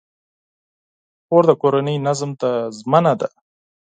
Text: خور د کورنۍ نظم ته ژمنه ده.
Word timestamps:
خور 1.25 1.43
د 1.49 1.51
کورنۍ 1.61 1.97
نظم 2.07 2.31
ته 2.41 2.49
ژمنه 2.77 3.13
ده. 3.19 3.27